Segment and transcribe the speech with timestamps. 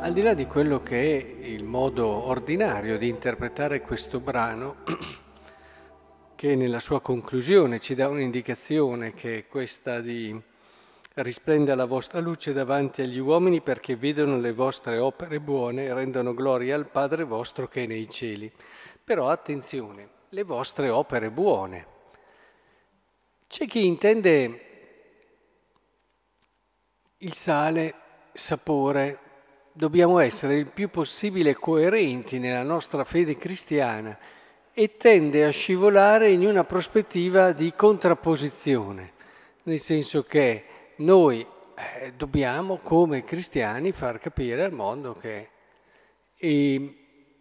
[0.00, 4.76] al di là di quello che è il modo ordinario di interpretare questo brano,
[6.36, 10.40] che nella sua conclusione ci dà un'indicazione che è questa di
[11.14, 16.32] risplenda la vostra luce davanti agli uomini perché vedono le vostre opere buone e rendono
[16.32, 18.50] gloria al Padre vostro che è nei cieli.
[19.02, 21.86] Però attenzione, le vostre opere buone.
[23.48, 24.60] C'è chi intende
[27.18, 27.94] il sale,
[28.32, 29.26] sapore,
[29.78, 34.18] dobbiamo essere il più possibile coerenti nella nostra fede cristiana
[34.72, 39.12] e tende a scivolare in una prospettiva di contrapposizione,
[39.62, 40.64] nel senso che
[40.96, 41.46] noi
[42.00, 45.48] eh, dobbiamo come cristiani far capire al mondo che...
[46.36, 46.94] E,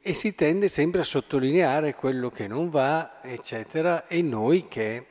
[0.00, 5.06] e si tende sempre a sottolineare quello che non va, eccetera, e noi che...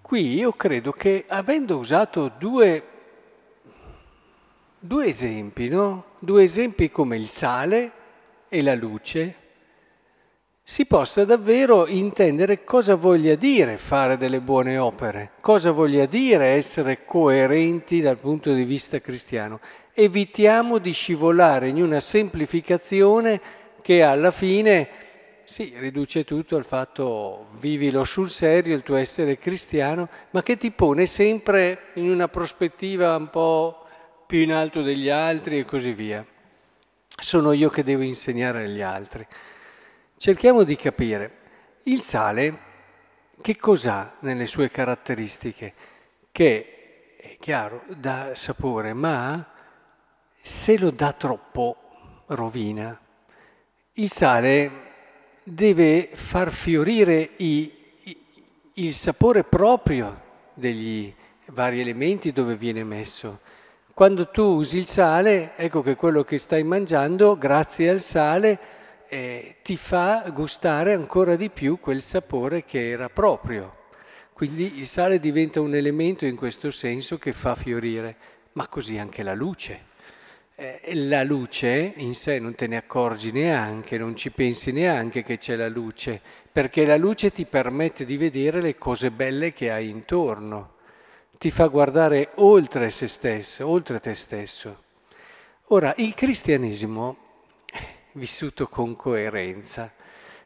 [0.00, 2.91] Qui io credo che avendo usato due
[4.84, 6.04] due esempi, no?
[6.18, 7.92] Due esempi come il sale
[8.48, 9.36] e la luce,
[10.64, 17.04] si possa davvero intendere cosa voglia dire fare delle buone opere, cosa voglia dire essere
[17.04, 19.60] coerenti dal punto di vista cristiano.
[19.94, 23.40] Evitiamo di scivolare in una semplificazione
[23.82, 24.88] che alla fine
[25.44, 30.72] si riduce tutto al fatto vivilo sul serio il tuo essere cristiano, ma che ti
[30.72, 33.81] pone sempre in una prospettiva un po'
[34.32, 36.24] più in alto degli altri e così via.
[37.06, 39.26] Sono io che devo insegnare agli altri.
[40.16, 41.36] Cerchiamo di capire.
[41.82, 42.58] Il sale
[43.42, 45.74] che cos'ha nelle sue caratteristiche?
[46.32, 49.52] Che è chiaro, dà sapore, ma
[50.40, 52.98] se lo dà troppo rovina.
[53.92, 54.70] Il sale
[55.44, 57.70] deve far fiorire i,
[58.04, 58.16] i,
[58.76, 60.22] il sapore proprio
[60.54, 61.14] degli
[61.48, 63.51] vari elementi dove viene messo.
[63.94, 68.58] Quando tu usi il sale, ecco che quello che stai mangiando, grazie al sale,
[69.06, 73.80] eh, ti fa gustare ancora di più quel sapore che era proprio.
[74.32, 78.16] Quindi il sale diventa un elemento in questo senso che fa fiorire,
[78.52, 79.90] ma così anche la luce.
[80.54, 85.36] Eh, la luce in sé non te ne accorgi neanche, non ci pensi neanche che
[85.36, 86.18] c'è la luce,
[86.50, 90.71] perché la luce ti permette di vedere le cose belle che hai intorno
[91.42, 94.82] ti fa guardare oltre se stesso, oltre te stesso.
[95.70, 97.16] Ora, il cristianesimo,
[98.12, 99.92] vissuto con coerenza,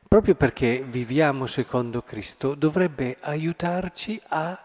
[0.09, 4.59] proprio perché viviamo secondo Cristo, dovrebbe aiutarci a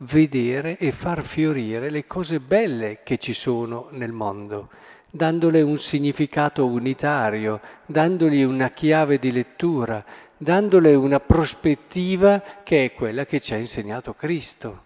[0.00, 4.68] vedere e far fiorire le cose belle che ci sono nel mondo,
[5.10, 10.04] dandole un significato unitario, dandogli una chiave di lettura,
[10.36, 14.84] dandole una prospettiva che è quella che ci ha insegnato Cristo.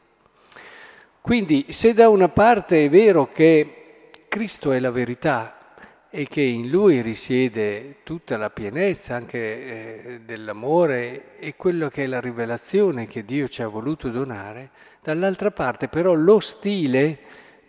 [1.22, 5.76] Quindi se da una parte è vero che Cristo è la verità
[6.10, 12.06] e che in Lui risiede tutta la pienezza anche eh, dell'amore e quello che è
[12.08, 17.16] la rivelazione che Dio ci ha voluto donare, dall'altra parte però lo stile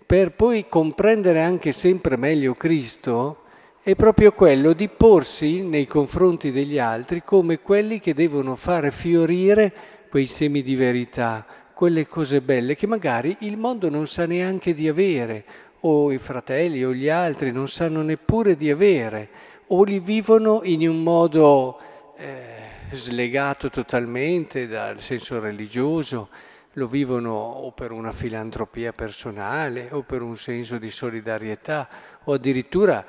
[0.03, 3.43] per poi comprendere anche sempre meglio Cristo
[3.83, 9.71] è proprio quello di porsi nei confronti degli altri come quelli che devono fare fiorire
[10.09, 11.45] quei semi di verità,
[11.83, 15.43] quelle cose belle che magari il mondo non sa neanche di avere,
[15.81, 19.27] o i fratelli o gli altri non sanno neppure di avere,
[19.67, 21.77] o li vivono in un modo
[22.15, 22.45] eh,
[22.91, 26.29] slegato totalmente dal senso religioso,
[26.71, 31.89] lo vivono o per una filantropia personale o per un senso di solidarietà
[32.23, 33.05] o addirittura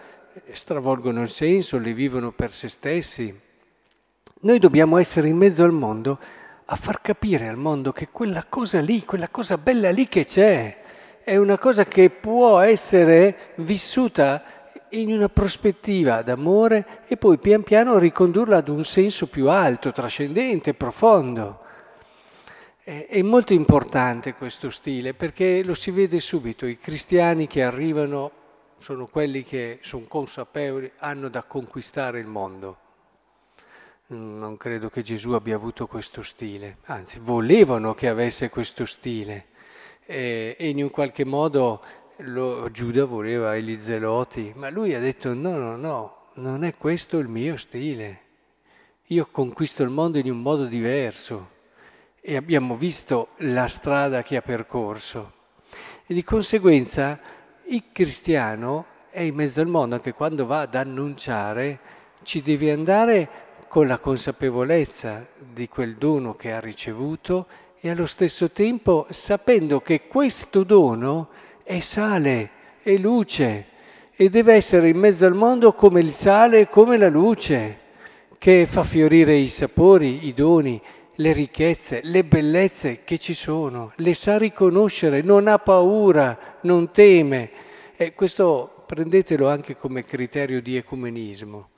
[0.50, 3.40] stravolgono il senso, li vivono per se stessi.
[4.40, 6.18] Noi dobbiamo essere in mezzo al mondo
[6.66, 10.82] a far capire al mondo che quella cosa lì, quella cosa bella lì che c'è,
[11.22, 14.42] è una cosa che può essere vissuta
[14.90, 20.74] in una prospettiva d'amore e poi pian piano ricondurla ad un senso più alto, trascendente,
[20.74, 21.60] profondo.
[22.82, 28.30] È molto importante questo stile perché lo si vede subito, i cristiani che arrivano
[28.78, 32.78] sono quelli che sono consapevoli, hanno da conquistare il mondo
[34.14, 39.46] non credo che Gesù abbia avuto questo stile, anzi volevano che avesse questo stile.
[40.06, 41.82] E, e in un qualche modo
[42.18, 47.18] lo, Giuda voleva gli zeloti, ma lui ha detto no, no, no, non è questo
[47.18, 48.20] il mio stile,
[49.08, 51.50] io conquisto il mondo in un modo diverso
[52.20, 55.32] e abbiamo visto la strada che ha percorso.
[56.06, 57.18] E di conseguenza
[57.66, 61.78] il cristiano è in mezzo al mondo anche quando va ad annunciare
[62.22, 63.28] ci deve andare
[63.68, 67.46] con la consapevolezza di quel dono che ha ricevuto
[67.80, 71.28] e allo stesso tempo sapendo che questo dono
[71.62, 72.50] è sale,
[72.82, 73.66] è luce
[74.16, 77.78] e deve essere in mezzo al mondo come il sale e come la luce,
[78.38, 80.80] che fa fiorire i sapori, i doni,
[81.16, 87.50] le ricchezze, le bellezze che ci sono, le sa riconoscere, non ha paura, non teme.
[87.96, 91.68] E questo prendetelo anche come criterio di ecumenismo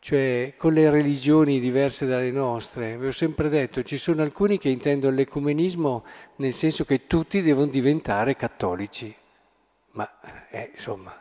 [0.00, 2.96] cioè con le religioni diverse dalle nostre.
[2.96, 6.04] Vi ho sempre detto, ci sono alcuni che intendono l'ecumenismo
[6.36, 9.14] nel senso che tutti devono diventare cattolici.
[9.92, 10.10] Ma
[10.50, 11.14] eh, insomma,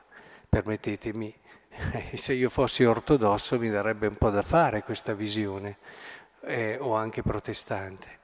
[0.48, 1.34] permettetemi,
[2.14, 5.78] se io fossi ortodosso mi darebbe un po' da fare questa visione,
[6.42, 8.18] eh, o anche protestante.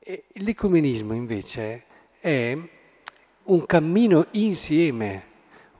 [0.00, 1.84] E l'ecumenismo invece
[2.18, 2.58] è
[3.44, 5.30] un cammino insieme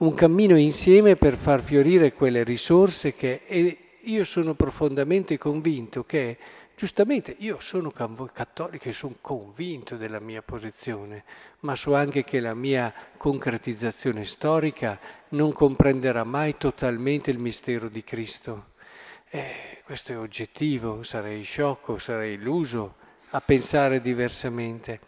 [0.03, 6.39] un cammino insieme per far fiorire quelle risorse che e io sono profondamente convinto che,
[6.75, 11.23] giustamente, io sono cattolico e sono convinto della mia posizione,
[11.61, 14.99] ma so anche che la mia concretizzazione storica
[15.31, 18.71] non comprenderà mai totalmente il mistero di Cristo.
[19.31, 22.97] Eh, questo è oggettivo, sarei sciocco, sarei illuso
[23.31, 24.99] a pensare diversamente.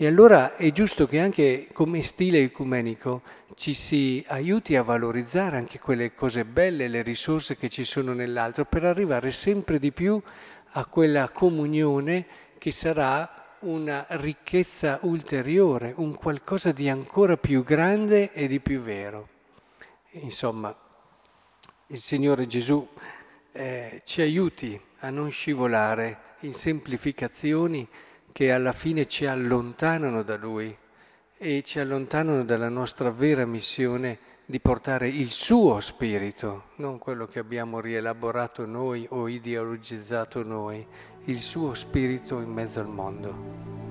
[0.00, 3.22] E allora è giusto che anche come stile ecumenico
[3.56, 8.64] ci si aiuti a valorizzare anche quelle cose belle, le risorse che ci sono nell'altro,
[8.64, 10.22] per arrivare sempre di più
[10.70, 12.26] a quella comunione
[12.58, 19.28] che sarà una ricchezza ulteriore, un qualcosa di ancora più grande e di più vero.
[20.10, 20.72] Insomma,
[21.88, 22.88] il Signore Gesù
[23.50, 27.84] eh, ci aiuti a non scivolare in semplificazioni
[28.32, 30.76] che alla fine ci allontanano da Lui
[31.36, 37.38] e ci allontanano dalla nostra vera missione di portare il suo spirito, non quello che
[37.38, 40.86] abbiamo rielaborato noi o ideologizzato noi,
[41.24, 43.87] il suo spirito in mezzo al mondo.